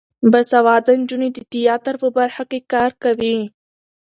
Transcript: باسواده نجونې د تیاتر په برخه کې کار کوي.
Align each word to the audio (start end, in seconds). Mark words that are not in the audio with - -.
باسواده 0.31 0.93
نجونې 1.01 1.29
د 1.33 1.39
تیاتر 1.51 1.95
په 2.03 2.07
برخه 2.17 2.43
کې 2.49 2.59
کار 2.73 2.91
کوي. 3.03 3.37